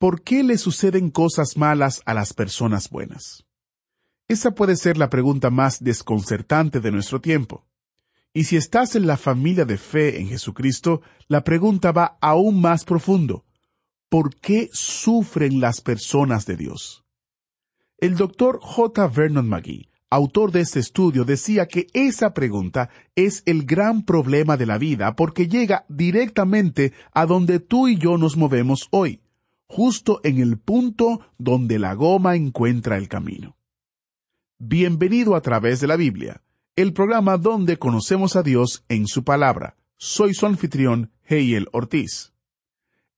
[0.00, 3.44] ¿Por qué le suceden cosas malas a las personas buenas?
[4.28, 7.66] Esa puede ser la pregunta más desconcertante de nuestro tiempo.
[8.32, 12.86] Y si estás en la familia de fe en Jesucristo, la pregunta va aún más
[12.86, 13.44] profundo.
[14.08, 17.04] ¿Por qué sufren las personas de Dios?
[17.98, 19.06] El doctor J.
[19.06, 24.64] Vernon McGee, autor de este estudio, decía que esa pregunta es el gran problema de
[24.64, 29.20] la vida porque llega directamente a donde tú y yo nos movemos hoy
[29.70, 33.56] justo en el punto donde la goma encuentra el camino.
[34.58, 36.42] Bienvenido a través de la Biblia,
[36.74, 39.76] el programa donde conocemos a Dios en su palabra.
[39.96, 42.32] Soy su anfitrión, Heiel Ortiz.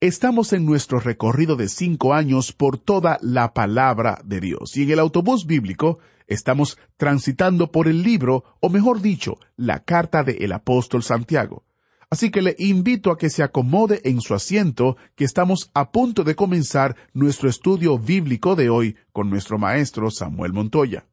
[0.01, 4.91] Estamos en nuestro recorrido de cinco años por toda la palabra de Dios y en
[4.91, 10.53] el autobús bíblico estamos transitando por el libro, o mejor dicho, la carta de el
[10.53, 11.65] apóstol Santiago.
[12.13, 16.25] Así que le invito a que se acomode en su asiento, que estamos a punto
[16.25, 21.07] de comenzar nuestro estudio bíblico de hoy con nuestro maestro Samuel Montoya.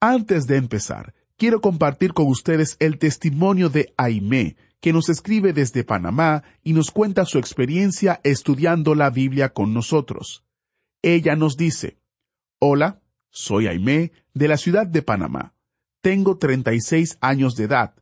[0.00, 5.82] Antes de empezar, quiero compartir con ustedes el testimonio de Aimé, que nos escribe desde
[5.82, 10.44] Panamá y nos cuenta su experiencia estudiando la Biblia con nosotros.
[11.02, 11.98] Ella nos dice,
[12.60, 15.52] Hola, soy Aimé, de la ciudad de Panamá.
[16.00, 17.94] Tengo 36 años de edad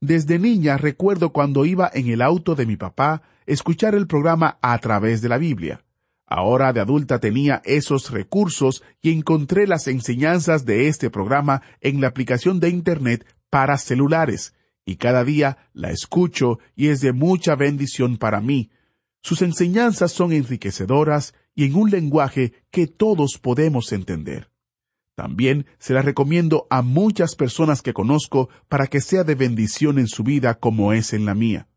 [0.00, 4.78] desde niña recuerdo cuando iba en el auto de mi papá escuchar el programa a
[4.78, 5.82] través de la Biblia.
[6.26, 12.08] Ahora de adulta tenía esos recursos y encontré las enseñanzas de este programa en la
[12.08, 14.54] aplicación de Internet para celulares,
[14.84, 18.70] y cada día la escucho y es de mucha bendición para mí.
[19.22, 24.50] Sus enseñanzas son enriquecedoras y en un lenguaje que todos podemos entender.
[25.16, 30.08] También se la recomiendo a muchas personas que conozco para que sea de bendición en
[30.08, 31.68] su vida como es en la mía.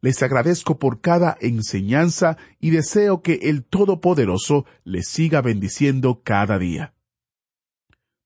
[0.00, 6.92] Les agradezco por cada enseñanza y deseo que el Todopoderoso les siga bendiciendo cada día.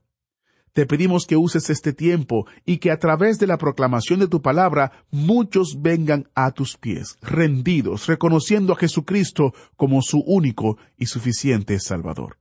[0.74, 4.42] Te pedimos que uses este tiempo y que a través de la proclamación de tu
[4.42, 11.78] palabra muchos vengan a tus pies, rendidos, reconociendo a Jesucristo como su único y suficiente
[11.82, 12.38] Salvador.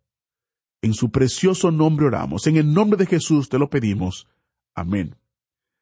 [0.82, 2.46] En su precioso nombre oramos.
[2.46, 4.26] En el nombre de Jesús te lo pedimos.
[4.74, 5.16] Amén.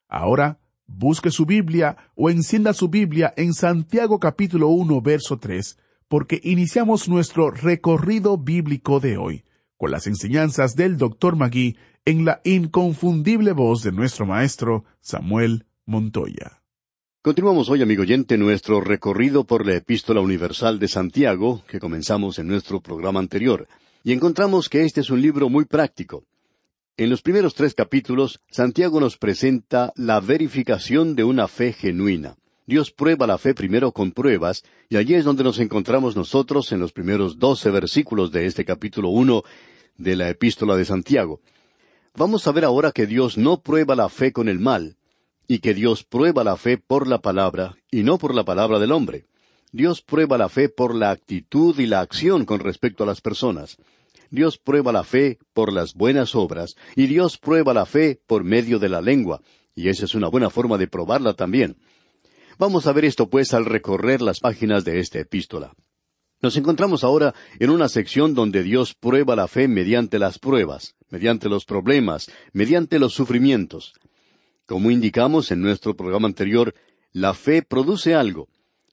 [0.09, 5.79] Ahora, busque su Biblia o encienda su Biblia en Santiago capítulo 1, verso 3,
[6.09, 9.45] porque iniciamos nuestro recorrido bíblico de hoy,
[9.77, 11.37] con las enseñanzas del Dr.
[11.37, 16.63] Magui en la inconfundible voz de nuestro maestro Samuel Montoya.
[17.23, 22.49] Continuamos hoy, amigo oyente, nuestro recorrido por la Epístola Universal de Santiago, que comenzamos en
[22.49, 23.69] nuestro programa anterior
[24.09, 26.25] y encontramos que este es un libro muy práctico.
[26.97, 32.39] En los primeros tres capítulos, Santiago nos presenta la verificación de una fe genuina.
[32.65, 36.81] Dios prueba la fe primero con pruebas, y allí es donde nos encontramos nosotros en
[36.81, 39.43] los primeros doce versículos de este capítulo uno
[39.99, 41.43] de la epístola de Santiago.
[42.17, 44.97] Vamos a ver ahora que Dios no prueba la fe con el mal,
[45.47, 48.93] y que Dios prueba la fe por la palabra, y no por la palabra del
[48.93, 49.27] hombre.
[49.71, 53.77] Dios prueba la fe por la actitud y la acción con respecto a las personas.
[54.31, 58.79] Dios prueba la fe por las buenas obras, y Dios prueba la fe por medio
[58.79, 59.41] de la lengua,
[59.75, 61.77] y esa es una buena forma de probarla también.
[62.59, 65.73] Vamos a ver esto pues al recorrer las páginas de esta epístola.
[66.41, 71.49] Nos encontramos ahora en una sección donde Dios prueba la fe mediante las pruebas, mediante
[71.49, 73.95] los problemas, mediante los sufrimientos.
[74.67, 76.75] Como indicamos en nuestro programa anterior,
[77.13, 78.49] la fe produce algo,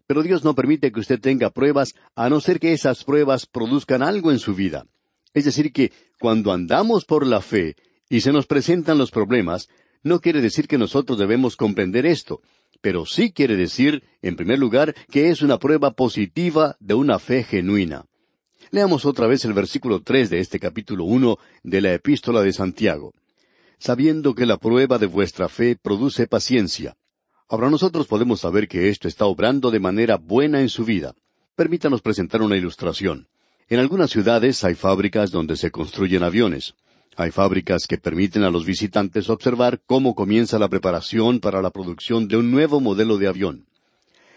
[0.08, 4.02] pero Dios no permite que usted tenga pruebas a no ser que esas pruebas produzcan
[4.02, 4.86] algo en su vida.
[5.36, 7.76] Es decir, que cuando andamos por la fe
[8.10, 9.68] y se nos presentan los problemas,
[10.02, 12.42] no quiere decir que nosotros debemos comprender esto,
[12.82, 17.44] pero sí quiere decir, en primer lugar, que es una prueba positiva de una fe
[17.44, 18.06] genuina.
[18.72, 23.14] Leamos otra vez el versículo tres de este capítulo uno de la Epístola de Santiago.
[23.78, 26.96] Sabiendo que la prueba de vuestra fe produce paciencia.
[27.50, 31.14] Ahora nosotros podemos saber que esto está obrando de manera buena en su vida.
[31.56, 33.28] Permítanos presentar una ilustración.
[33.68, 36.76] En algunas ciudades hay fábricas donde se construyen aviones.
[37.18, 42.28] Hay fábricas que permiten a los visitantes observar cómo comienza la preparación para la producción
[42.28, 43.66] de un nuevo modelo de avión.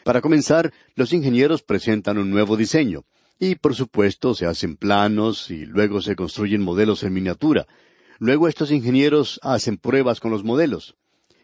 [0.02, 3.04] Para comenzar, los ingenieros presentan un nuevo diseño,
[3.38, 7.66] y por supuesto se hacen planos y luego se construyen modelos en miniatura.
[8.18, 10.96] Luego estos ingenieros hacen pruebas con los modelos.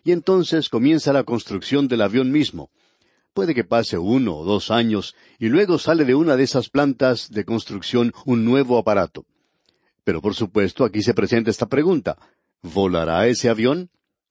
[0.04, 2.70] Y entonces comienza la construcción del avión mismo.
[3.34, 7.30] Puede que pase uno o dos años y luego sale de una de esas plantas
[7.30, 9.26] de construcción un nuevo aparato.
[10.04, 12.16] Pero por supuesto aquí se presenta esta pregunta.
[12.62, 13.90] ¿Volará ese avión?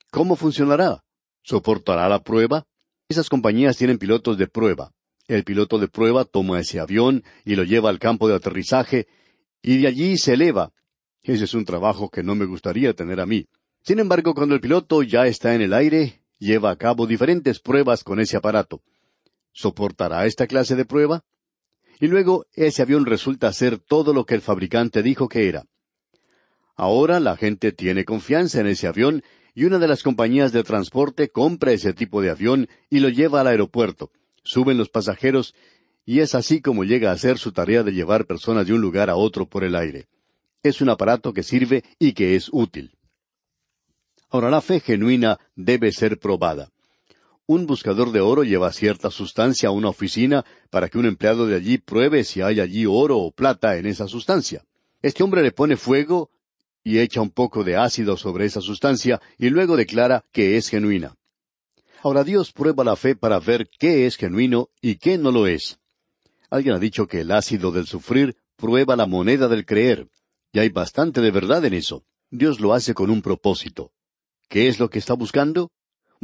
[0.09, 1.03] ¿Cómo funcionará?
[1.43, 2.65] ¿Soportará la prueba?
[3.09, 4.93] Esas compañías tienen pilotos de prueba.
[5.27, 9.07] El piloto de prueba toma ese avión y lo lleva al campo de aterrizaje
[9.61, 10.71] y de allí se eleva.
[11.23, 13.47] Ese es un trabajo que no me gustaría tener a mí.
[13.81, 18.05] Sin embargo, cuando el piloto ya está en el aire, lleva a cabo diferentes pruebas
[18.05, 18.81] con ese aparato.
[19.53, 21.23] ¿Soportará esta clase de prueba?
[21.99, 25.65] Y luego ese avión resulta ser todo lo que el fabricante dijo que era.
[26.75, 29.23] Ahora la gente tiene confianza en ese avión
[29.53, 33.41] y una de las compañías de transporte compra ese tipo de avión y lo lleva
[33.41, 34.11] al aeropuerto.
[34.43, 35.53] Suben los pasajeros
[36.03, 39.11] y es así como llega a hacer su tarea de llevar personas de un lugar
[39.11, 40.07] a otro por el aire.
[40.63, 42.97] Es un aparato que sirve y que es útil.
[44.29, 46.71] Ahora la fe genuina debe ser probada
[47.45, 51.55] un buscador de oro lleva cierta sustancia a una oficina para que un empleado de
[51.55, 54.63] allí pruebe si hay allí oro o plata en esa sustancia.
[55.01, 56.29] Este hombre le pone fuego
[56.83, 61.15] y echa un poco de ácido sobre esa sustancia y luego declara que es genuina.
[62.01, 65.79] Ahora Dios prueba la fe para ver qué es genuino y qué no lo es.
[66.49, 70.07] Alguien ha dicho que el ácido del sufrir prueba la moneda del creer,
[70.51, 72.03] y hay bastante de verdad en eso.
[72.29, 73.91] Dios lo hace con un propósito.
[74.49, 75.71] ¿Qué es lo que está buscando?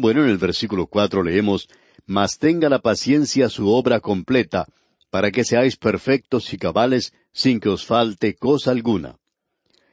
[0.02, 1.68] Bueno, en el versículo cuatro leemos,
[2.06, 4.66] Mas tenga la paciencia su obra completa,
[5.10, 9.18] para que seáis perfectos y cabales sin que os falte cosa alguna.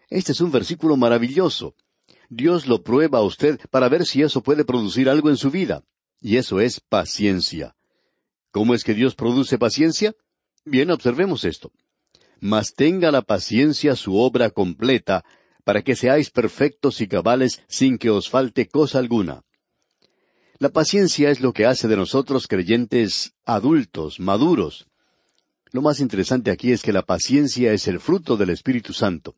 [0.08, 1.75] Este es un versículo maravilloso.
[2.29, 5.82] Dios lo prueba a usted para ver si eso puede producir algo en su vida.
[6.20, 7.75] Y eso es paciencia.
[8.52, 10.14] ¿Cómo es que Dios produce paciencia?
[10.64, 11.73] Bien, observemos esto.
[12.38, 15.25] Mas tenga la paciencia su obra completa,
[15.64, 19.42] para que seáis perfectos y cabales sin que os falte cosa alguna.
[20.58, 24.86] La paciencia es lo que hace de nosotros creyentes adultos, maduros.
[25.70, 29.34] Lo más interesante aquí es que la paciencia es el fruto del Espíritu Santo.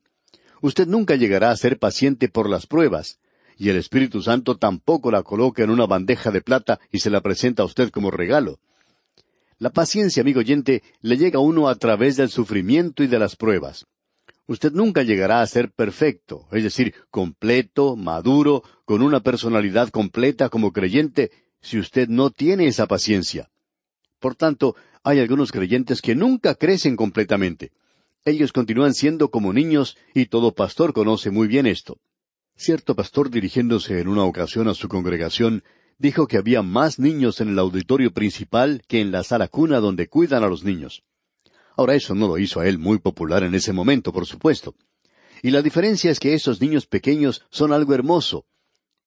[0.63, 3.19] Usted nunca llegará a ser paciente por las pruebas,
[3.57, 7.21] y el Espíritu Santo tampoco la coloca en una bandeja de plata y se la
[7.21, 8.61] presenta a usted como regalo.
[9.59, 13.35] La paciencia, amigo oyente, le llega a uno a través del sufrimiento y de las
[13.35, 13.87] pruebas.
[14.49, 20.73] Usted nunca llegará a ser perfecto, es decir, completo, maduro, con una personalidad completa como
[20.73, 23.51] creyente, si usted no tiene esa paciencia.
[24.19, 24.75] Por tanto,
[25.05, 27.73] hay algunos creyentes que nunca crecen completamente.
[28.25, 31.99] Ellos continúan siendo como niños y todo pastor conoce muy bien esto.
[32.57, 35.63] Cierto pastor dirigiéndose en una ocasión a su congregación
[35.99, 40.09] dijo que había más niños en el auditorio principal que en la sala cuna donde
[40.09, 41.03] cuidan a los niños.
[41.79, 44.75] Ahora eso no lo hizo a él muy popular en ese momento, por supuesto.
[45.43, 48.47] Y la diferencia es que esos niños pequeños son algo hermoso,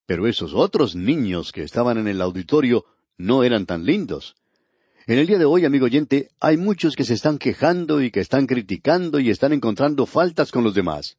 [0.05, 2.85] pero esos otros niños que estaban en el auditorio
[3.17, 4.37] no eran tan lindos.
[5.05, 8.21] En el día de hoy, amigo oyente, hay muchos que se están quejando y que
[8.21, 11.17] están criticando y están encontrando faltas con los demás.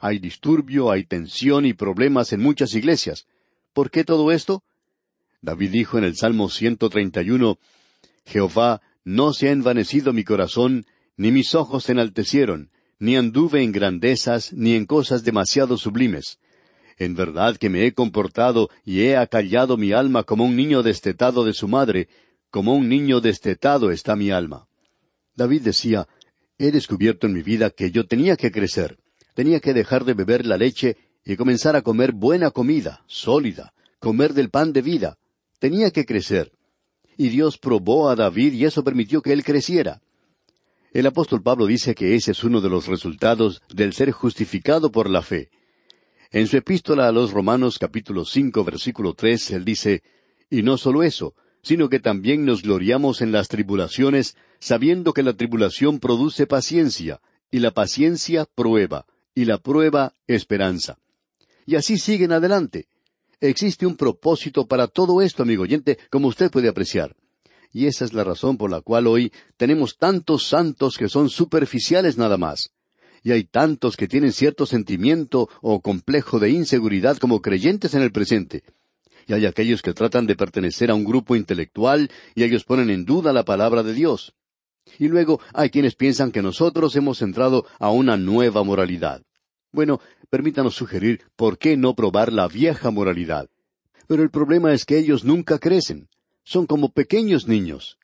[0.00, 3.26] Hay disturbio, hay tensión y problemas en muchas iglesias.
[3.72, 4.64] ¿Por qué todo esto?
[5.40, 7.58] David dijo en el Salmo 131,
[8.26, 10.84] Jehová, no se ha envanecido mi corazón,
[11.16, 16.38] ni mis ojos se enaltecieron, ni anduve en grandezas, ni en cosas demasiado sublimes.
[16.98, 21.44] En verdad que me he comportado y he acallado mi alma como un niño destetado
[21.44, 22.08] de su madre,
[22.50, 24.66] como un niño destetado está mi alma.
[25.34, 26.08] David decía,
[26.58, 28.98] he descubierto en mi vida que yo tenía que crecer,
[29.34, 34.34] tenía que dejar de beber la leche y comenzar a comer buena comida, sólida, comer
[34.34, 35.16] del pan de vida.
[35.58, 36.52] Tenía que crecer.
[37.20, 40.00] Y Dios probó a David y eso permitió que él creciera.
[40.90, 45.10] El apóstol Pablo dice que ese es uno de los resultados del ser justificado por
[45.10, 45.50] la fe.
[46.30, 50.02] En su epístola a los Romanos capítulo cinco versículo tres él dice,
[50.48, 55.34] Y no solo eso, sino que también nos gloriamos en las tribulaciones, sabiendo que la
[55.34, 60.96] tribulación produce paciencia, y la paciencia prueba, y la prueba esperanza.
[61.66, 62.88] Y así siguen adelante.
[63.40, 67.16] Existe un propósito para todo esto, amigo oyente, como usted puede apreciar.
[67.72, 72.18] Y esa es la razón por la cual hoy tenemos tantos santos que son superficiales
[72.18, 72.70] nada más.
[73.22, 78.12] Y hay tantos que tienen cierto sentimiento o complejo de inseguridad como creyentes en el
[78.12, 78.64] presente
[79.30, 83.04] y hay aquellos que tratan de pertenecer a un grupo intelectual y ellos ponen en
[83.04, 84.34] duda la palabra de Dios.
[84.98, 89.22] Y luego hay quienes piensan que nosotros hemos entrado a una nueva moralidad.
[89.72, 93.48] Bueno, permítanos sugerir por qué no probar la vieja moralidad.
[94.06, 96.08] Pero el problema es que ellos nunca crecen.
[96.42, 97.98] Son como pequeños niños.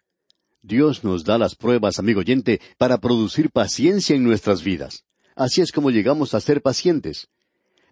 [0.62, 5.04] Dios nos da las pruebas, amigo oyente, para producir paciencia en nuestras vidas.
[5.34, 7.28] Así es como llegamos a ser pacientes.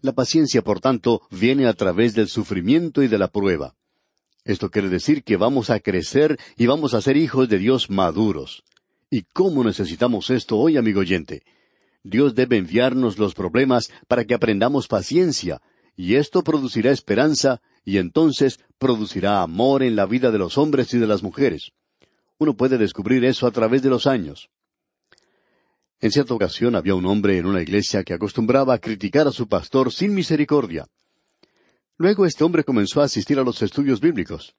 [0.01, 3.75] La paciencia, por tanto, viene a través del sufrimiento y de la prueba.
[4.45, 8.63] Esto quiere decir que vamos a crecer y vamos a ser hijos de Dios maduros.
[9.11, 11.43] ¿Y cómo necesitamos esto hoy, amigo oyente?
[12.05, 15.63] Dios debe enviarnos los problemas para que aprendamos paciencia,
[15.97, 20.99] y esto producirá esperanza, y entonces producirá amor en la vida de los hombres y
[20.99, 21.73] de las mujeres.
[22.39, 24.51] Uno puede descubrir eso a través de los años.
[26.01, 29.49] En cierta ocasión había un hombre en una iglesia que acostumbraba a criticar a su
[29.49, 30.87] pastor sin misericordia.
[31.97, 34.55] Luego este hombre comenzó a asistir a los estudios bíblicos.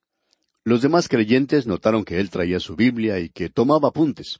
[0.63, 4.39] Los demás creyentes notaron que él traía su Biblia y que tomaba apuntes.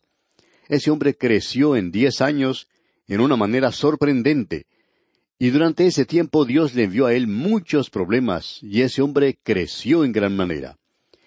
[0.68, 2.68] Ese hombre creció en diez años
[3.08, 4.66] en una manera sorprendente,
[5.38, 10.06] y durante ese tiempo Dios le envió a él muchos problemas, y ese hombre creció
[10.06, 10.78] en gran manera.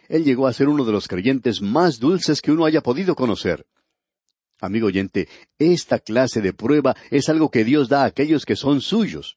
[0.08, 3.66] Él llegó a ser uno de los creyentes más dulces que uno haya podido conocer.
[4.61, 8.80] Amigo oyente, esta clase de prueba es algo que Dios da a aquellos que son
[8.80, 9.37] suyos.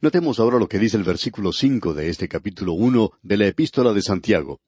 [0.00, 3.94] Notemos ahora lo que dice el versículo cinco de este capítulo uno de la Epístola
[3.94, 4.60] de Santiago.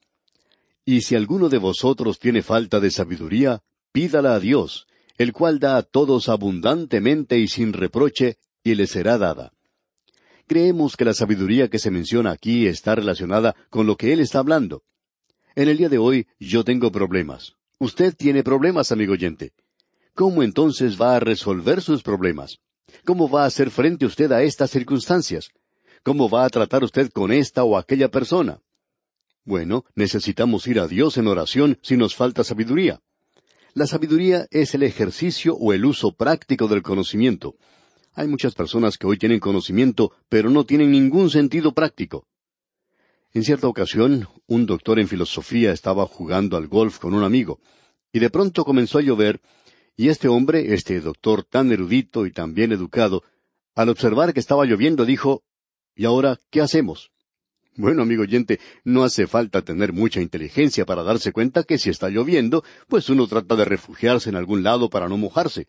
[0.87, 3.61] Y si alguno de vosotros tiene falta de sabiduría,
[3.93, 4.87] pídala a Dios,
[5.19, 9.53] el cual da a todos abundantemente y sin reproche, y le será dada.
[10.47, 14.39] Creemos que la sabiduría que se menciona aquí está relacionada con lo que Él está
[14.39, 14.83] hablando.
[15.55, 17.55] En el día de hoy yo tengo problemas.
[17.79, 19.53] Usted tiene problemas, amigo oyente.
[20.15, 22.59] ¿Cómo entonces va a resolver sus problemas?
[23.05, 25.51] ¿Cómo va a hacer frente usted a estas circunstancias?
[26.03, 28.61] ¿Cómo va a tratar usted con esta o aquella persona?
[29.45, 33.01] Bueno, necesitamos ir a Dios en oración si nos falta sabiduría.
[33.77, 37.57] La sabiduría es el ejercicio o el uso práctico del conocimiento.
[38.15, 42.27] Hay muchas personas que hoy tienen conocimiento, pero no tienen ningún sentido práctico.
[43.35, 47.61] En cierta ocasión, un doctor en filosofía estaba jugando al golf con un amigo,
[48.15, 49.43] y de pronto comenzó a llover,
[49.95, 53.25] y este hombre, este doctor tan erudito y tan bien educado,
[53.75, 55.45] al observar que estaba lloviendo, dijo
[55.95, 57.11] ¿Y ahora qué hacemos?
[57.77, 62.09] Bueno, amigo oyente, no hace falta tener mucha inteligencia para darse cuenta que si está
[62.09, 65.67] lloviendo, pues uno trata de refugiarse en algún lado para no mojarse.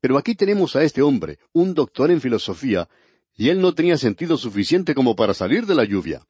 [0.00, 2.88] Pero aquí tenemos a este hombre, un doctor en filosofía,
[3.36, 6.22] y él no tenía sentido suficiente como para salir de la lluvia.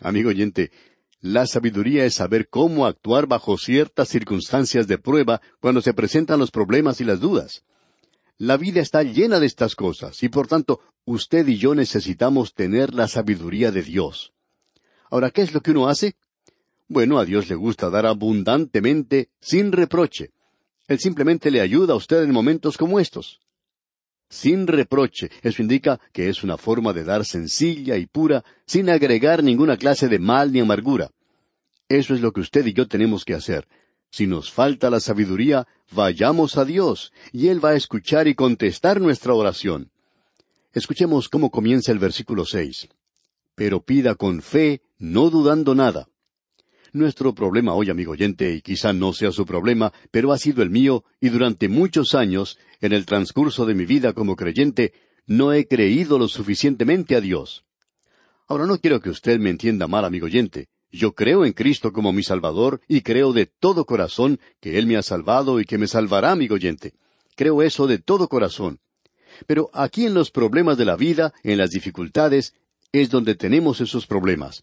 [0.00, 0.70] Amigo oyente,
[1.22, 6.50] la sabiduría es saber cómo actuar bajo ciertas circunstancias de prueba cuando se presentan los
[6.50, 7.64] problemas y las dudas.
[8.36, 12.92] La vida está llena de estas cosas y por tanto usted y yo necesitamos tener
[12.92, 14.33] la sabiduría de Dios.
[15.10, 16.16] Ahora, ¿qué es lo que uno hace?
[16.88, 20.30] Bueno, a Dios le gusta dar abundantemente, sin reproche.
[20.86, 23.40] Él simplemente le ayuda a usted en momentos como estos
[24.34, 25.30] sin reproche.
[25.42, 30.08] Eso indica que es una forma de dar sencilla y pura, sin agregar ninguna clase
[30.08, 31.10] de mal ni amargura.
[31.88, 33.66] Eso es lo que usted y yo tenemos que hacer.
[34.10, 39.00] Si nos falta la sabiduría, vayamos a Dios, y Él va a escuchar y contestar
[39.00, 39.90] nuestra oración.
[40.72, 42.88] Escuchemos cómo comienza el versículo seis.
[43.54, 46.08] Pero pida con fe, no dudando nada.
[46.92, 50.70] Nuestro problema hoy, amigo oyente, y quizá no sea su problema, pero ha sido el
[50.70, 54.92] mío, y durante muchos años, en el transcurso de mi vida como creyente,
[55.26, 57.64] no he creído lo suficientemente a Dios.
[58.46, 60.68] Ahora no quiero que usted me entienda mal, amigo oyente.
[60.92, 64.96] Yo creo en Cristo como mi Salvador y creo de todo corazón que Él me
[64.96, 66.92] ha salvado y que me salvará, amigo oyente.
[67.34, 68.78] Creo eso de todo corazón.
[69.48, 72.54] Pero aquí en los problemas de la vida, en las dificultades,
[73.02, 74.62] es donde tenemos esos problemas.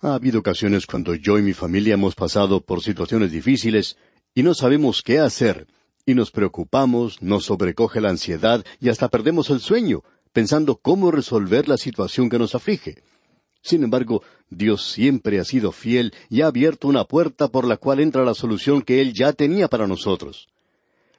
[0.00, 3.96] Ha habido ocasiones cuando yo y mi familia hemos pasado por situaciones difíciles
[4.34, 5.66] y no sabemos qué hacer,
[6.04, 11.68] y nos preocupamos, nos sobrecoge la ansiedad y hasta perdemos el sueño, pensando cómo resolver
[11.68, 13.02] la situación que nos aflige.
[13.62, 17.98] Sin embargo, Dios siempre ha sido fiel y ha abierto una puerta por la cual
[17.98, 20.46] entra la solución que Él ya tenía para nosotros.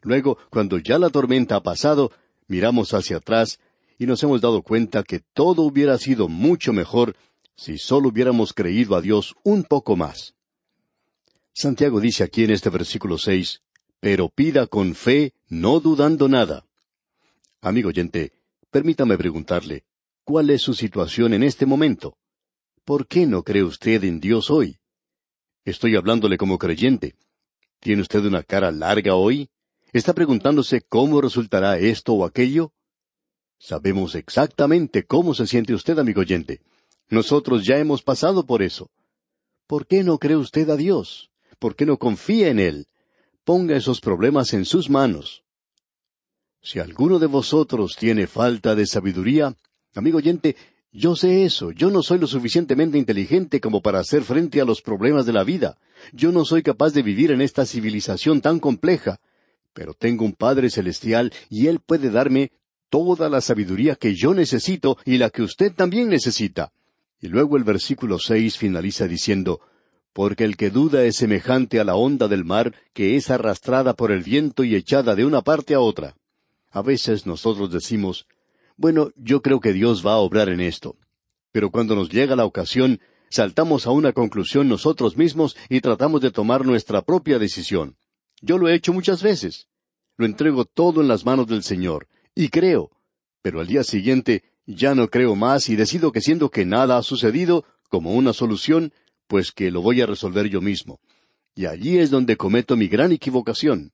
[0.02, 2.14] Luego, cuando ya la tormenta ha pasado,
[2.48, 3.60] miramos hacia atrás
[3.98, 7.16] y nos hemos dado cuenta que todo hubiera sido mucho mejor
[7.56, 10.36] si solo hubiéramos creído a Dios un poco más.
[11.54, 13.62] Santiago dice aquí en este versículo seis,
[14.00, 16.66] pero pida con fe, no dudando nada.
[17.62, 18.32] Amigo oyente,
[18.70, 19.84] permítame preguntarle,
[20.24, 22.16] ¿cuál es su situación en este momento?
[22.86, 24.78] ¿Por qué no cree usted en Dios hoy?
[25.66, 27.16] Estoy hablándole como creyente.
[27.80, 29.50] ¿Tiene usted una cara larga hoy?
[29.92, 32.72] ¿Está preguntándose cómo resultará esto o aquello?
[33.60, 36.62] Sabemos exactamente cómo se siente usted, amigo oyente.
[37.10, 38.90] Nosotros ya hemos pasado por eso.
[39.66, 41.30] ¿Por qué no cree usted a Dios?
[41.60, 42.88] ¿Por qué no confía en Él?
[43.44, 45.44] Ponga esos problemas en sus manos.
[46.62, 49.56] Si alguno de vosotros tiene falta de sabiduría,
[49.96, 50.56] amigo oyente,
[50.92, 54.82] yo sé eso, yo no soy lo suficientemente inteligente como para hacer frente a los
[54.82, 55.78] problemas de la vida.
[56.12, 59.20] Yo no soy capaz de vivir en esta civilización tan compleja,
[59.74, 62.52] pero tengo un Padre Celestial y Él puede darme
[62.90, 66.72] toda la sabiduría que yo necesito y la que usted también necesita.
[67.20, 69.62] Y luego el versículo seis finaliza diciendo,
[70.14, 74.12] Porque el que duda es semejante a la onda del mar que es arrastrada por
[74.12, 76.16] el viento y echada de una parte a otra.
[76.72, 78.28] A veces nosotros decimos,
[78.78, 80.96] bueno, yo creo que Dios va a obrar en esto.
[81.52, 86.30] Pero cuando nos llega la ocasión, saltamos a una conclusión nosotros mismos y tratamos de
[86.30, 87.98] tomar nuestra propia decisión.
[88.42, 89.68] Yo lo he hecho muchas veces.
[90.18, 92.92] Lo entrego todo en las manos del Señor, y creo.
[93.42, 97.04] Pero al día siguiente ya no creo más y decido que siendo que nada ha
[97.04, 98.94] sucedido, como una solución,
[99.28, 101.00] pues que lo voy a resolver yo mismo.
[101.56, 103.92] Y allí es donde cometo mi gran equivocación.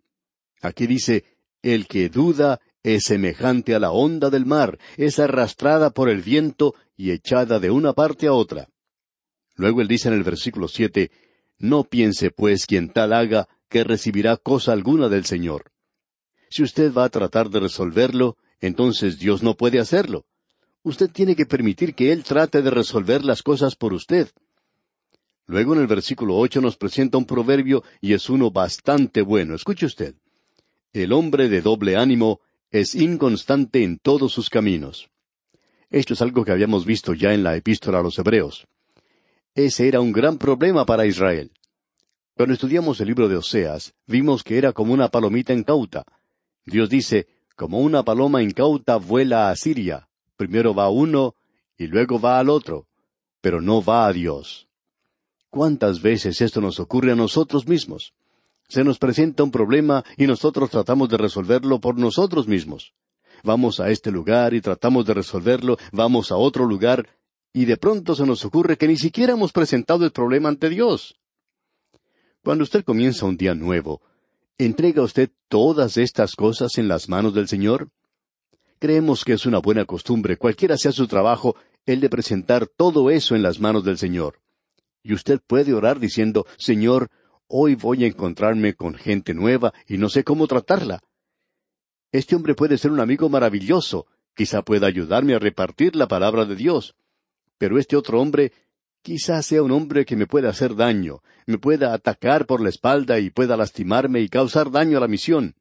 [0.62, 1.24] Aquí dice,
[1.62, 6.76] el que duda es semejante a la onda del mar, es arrastrada por el viento
[6.98, 8.68] y echada de una parte a otra.
[9.56, 11.12] Luego él dice en el versículo siete,
[11.58, 15.73] No piense pues quien tal haga que recibirá cosa alguna del Señor.
[16.54, 20.28] Si usted va a tratar de resolverlo, entonces Dios no puede hacerlo.
[20.84, 24.30] Usted tiene que permitir que Él trate de resolver las cosas por usted.
[25.48, 29.56] Luego en el versículo ocho nos presenta un proverbio y es uno bastante bueno.
[29.56, 30.13] Escuche usted.
[30.92, 32.39] El hombre de doble ánimo
[32.70, 35.10] es inconstante en todos sus caminos.
[35.89, 38.68] Esto es algo que habíamos visto ya en la epístola a los Hebreos.
[39.56, 41.52] Ese era un gran problema para Israel.
[42.36, 46.06] Cuando estudiamos el libro de Oseas, vimos que era como una palomita incauta.
[46.65, 51.36] Dios dice, como una paloma incauta vuela a Siria, Primero va uno
[51.78, 52.88] y luego va al otro,
[53.41, 54.67] pero no va a Dios.
[55.49, 58.13] ¿Cuántas veces esto nos ocurre a nosotros mismos?
[58.67, 62.93] Se nos presenta un problema y nosotros tratamos de resolverlo por nosotros mismos.
[63.43, 67.08] Vamos a este lugar y tratamos de resolverlo, vamos a otro lugar,
[67.52, 71.19] y de pronto se nos ocurre que ni siquiera hemos presentado el problema ante Dios.
[72.43, 74.02] Cuando usted comienza un día nuevo,
[74.58, 77.89] ¿entrega usted todas estas cosas en las manos del Señor?
[78.80, 83.36] Creemos que es una buena costumbre, cualquiera sea su trabajo, el de presentar todo eso
[83.36, 84.42] en las manos del Señor.
[85.04, 87.10] Y usted puede orar diciendo, Señor,
[87.48, 91.02] hoy voy a encontrarme con gente nueva y no sé cómo tratarla.
[92.12, 96.56] Este hombre puede ser un amigo maravilloso, quizá pueda ayudarme a repartir la palabra de
[96.56, 96.96] Dios.
[97.58, 98.52] Pero este otro hombre
[99.04, 103.20] quizá sea un hombre que me pueda hacer daño, me pueda atacar por la espalda
[103.20, 105.56] y pueda lastimarme y causar daño a la misión.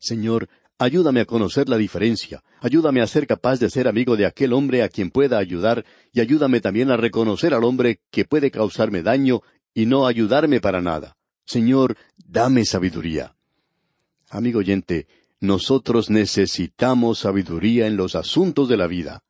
[0.00, 0.48] Señor,
[0.82, 4.82] Ayúdame a conocer la diferencia, ayúdame a ser capaz de ser amigo de aquel hombre
[4.82, 9.42] a quien pueda ayudar, y ayúdame también a reconocer al hombre que puede causarme daño
[9.72, 11.16] y no ayudarme para nada.
[11.44, 13.36] Señor, dame sabiduría.
[14.28, 15.06] Amigo oyente,
[15.38, 19.22] nosotros necesitamos sabiduría en los asuntos de la vida.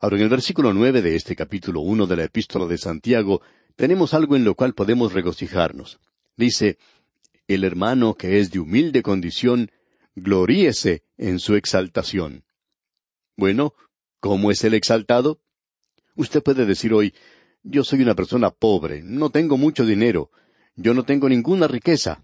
[0.00, 3.42] Ahora, en el versículo nueve de este capítulo uno de la Epístola de Santiago,
[3.74, 5.98] tenemos algo en lo cual podemos regocijarnos.
[6.36, 6.78] Dice,
[7.48, 9.72] El hermano que es de humilde condición,
[10.14, 12.44] gloríese en su exaltación.
[13.36, 13.74] Bueno,
[14.20, 15.40] ¿cómo es el exaltado?
[16.14, 17.12] Usted puede decir hoy,
[17.64, 20.30] yo soy una persona pobre, no tengo mucho dinero,
[20.76, 22.22] yo no tengo ninguna riqueza.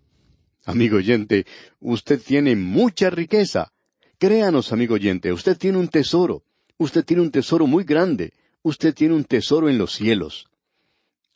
[0.64, 1.44] Amigo oyente,
[1.80, 3.72] usted tiene mucha riqueza.
[4.18, 6.44] Créanos, amigo oyente, usted tiene un tesoro.
[6.84, 8.34] Usted tiene un tesoro muy grande.
[8.62, 10.50] Usted tiene un tesoro en los cielos.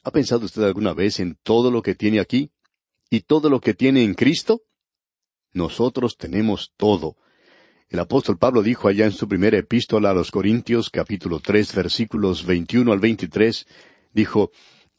[0.04, 2.50] ¿Ha pensado usted alguna vez en todo lo que tiene aquí?
[3.08, 4.60] ¿Y todo lo que tiene en Cristo?
[5.54, 7.16] Nosotros tenemos todo.
[7.88, 12.44] El apóstol Pablo dijo allá en su primera epístola a los Corintios, capítulo tres, versículos
[12.44, 13.66] veintiuno al veintitrés,
[14.12, 14.50] dijo,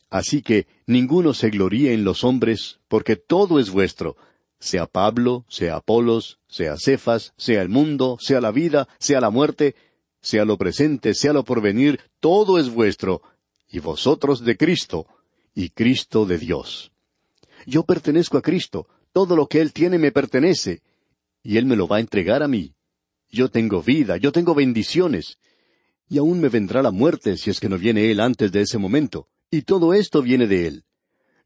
[0.09, 4.17] Así que ninguno se gloríe en los hombres, porque todo es vuestro,
[4.59, 9.75] sea Pablo, sea Apolos, sea Cefas, sea el mundo, sea la vida, sea la muerte,
[10.21, 13.21] sea lo presente, sea lo porvenir, todo es vuestro,
[13.69, 15.07] y vosotros de Cristo,
[15.53, 16.91] y Cristo de Dios.
[17.65, 20.81] Yo pertenezco a Cristo, todo lo que Él tiene me pertenece,
[21.43, 22.73] y Él me lo va a entregar a mí.
[23.29, 25.37] Yo tengo vida, yo tengo bendiciones,
[26.09, 28.79] y aún me vendrá la muerte si es que no viene Él antes de ese
[28.79, 29.27] momento.
[29.51, 30.83] Y todo esto viene de Él.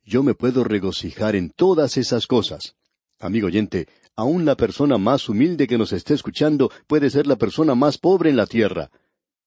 [0.06, 2.76] Yo me puedo regocijar en todas esas cosas.
[3.20, 7.76] Amigo oyente, aún la persona más humilde que nos esté escuchando puede ser la persona
[7.76, 8.92] más pobre en la tierra.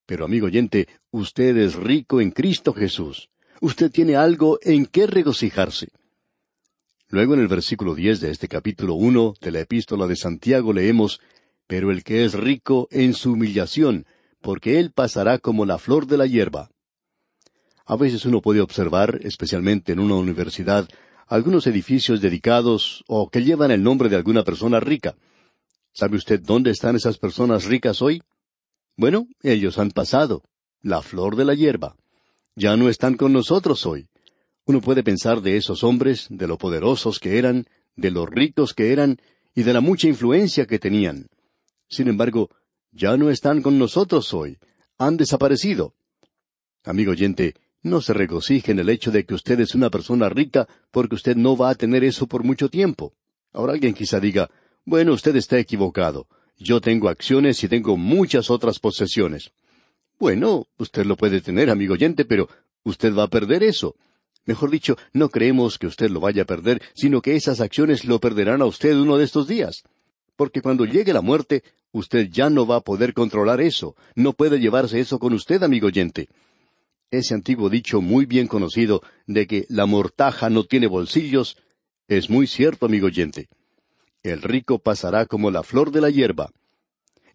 [0.07, 3.29] Pero amigo oyente, usted es rico en Cristo Jesús.
[3.61, 5.88] Usted tiene algo en qué regocijarse.
[7.09, 11.20] Luego en el versículo diez de este capítulo uno de la epístola de Santiago leemos
[11.66, 14.07] Pero el que es rico en su humillación,
[14.40, 16.70] porque él pasará como la flor de la hierba.
[17.85, 20.88] A veces uno puede observar, especialmente en una universidad,
[21.26, 25.16] algunos edificios dedicados o que llevan el nombre de alguna persona rica.
[25.92, 28.22] ¿Sabe usted dónde están esas personas ricas hoy?
[28.96, 30.42] Bueno, ellos han pasado,
[30.82, 31.96] la flor de la hierba.
[32.54, 34.08] Ya no están con nosotros hoy.
[34.64, 38.92] Uno puede pensar de esos hombres, de lo poderosos que eran, de lo ricos que
[38.92, 39.20] eran
[39.54, 41.28] y de la mucha influencia que tenían.
[41.88, 42.50] Sin embargo,
[42.92, 44.58] ya no están con nosotros hoy.
[44.98, 45.94] Han desaparecido.
[46.84, 47.54] Amigo oyente,
[47.87, 51.37] no se regocije en el hecho de que usted es una persona rica, porque usted
[51.37, 53.14] no va a tener eso por mucho tiempo.
[53.53, 54.51] Ahora alguien quizá diga,
[54.85, 56.27] bueno, usted está equivocado.
[56.59, 59.53] Yo tengo acciones y tengo muchas otras posesiones.
[60.18, 62.49] Bueno, usted lo puede tener, amigo oyente, pero
[62.85, 63.94] usted va a perder eso.
[64.44, 68.20] Mejor dicho, no creemos que usted lo vaya a perder, sino que esas acciones lo
[68.20, 69.83] perderán a usted uno de estos días.
[70.37, 73.96] Porque cuando llegue la muerte, usted ya no va a poder controlar eso.
[74.14, 76.29] No puede llevarse eso con usted, amigo oyente
[77.10, 81.56] ese antiguo dicho muy bien conocido de que la mortaja no tiene bolsillos,
[82.08, 83.48] es muy cierto, amigo oyente.
[84.22, 86.50] El rico pasará como la flor de la hierba.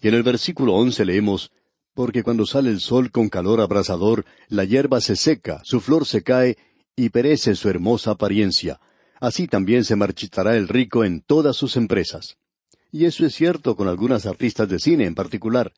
[0.01, 1.51] Y en el versículo once leemos,
[1.93, 6.23] Porque cuando sale el sol con calor abrasador, la hierba se seca, su flor se
[6.23, 6.57] cae,
[6.95, 8.79] y perece su hermosa apariencia.
[9.19, 12.37] Así también se marchitará el rico en todas sus empresas.
[12.91, 15.73] Y eso es cierto con algunas artistas de cine en particular.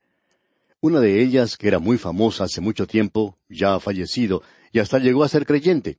[0.83, 4.43] Una de ellas, que era muy famosa hace mucho tiempo, ya ha fallecido,
[4.73, 5.97] y hasta llegó a ser creyente.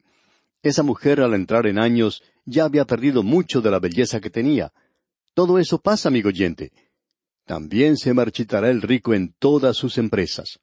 [0.62, 4.74] Esa mujer al entrar en años ya había perdido mucho de la belleza que tenía.
[5.32, 6.70] Todo eso pasa, amigo oyente.
[7.46, 10.60] También se marchitará el rico en todas sus empresas.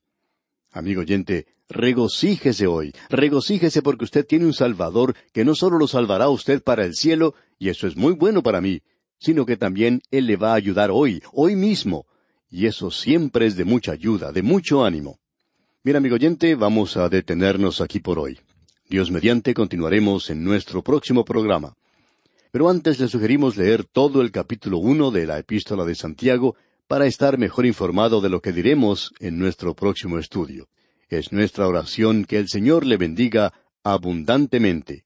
[0.69, 6.25] Amigo oyente, regocíjese hoy, regocíjese porque usted tiene un Salvador que no solo lo salvará
[6.25, 8.83] a usted para el cielo, y eso es muy bueno para mí,
[9.17, 12.05] sino que también Él le va a ayudar hoy, hoy mismo,
[12.51, 15.19] y eso siempre es de mucha ayuda, de mucho ánimo.
[15.83, 18.37] Bien, amigo oyente, vamos a detenernos aquí por hoy.
[18.89, 21.75] Dios mediante continuaremos en nuestro próximo programa.
[22.51, 27.05] Pero antes le sugerimos leer todo el capítulo uno de la epístola de Santiago para
[27.05, 30.67] estar mejor informado de lo que diremos en nuestro próximo estudio.
[31.07, 35.05] Es nuestra oración que el Señor le bendiga abundantemente.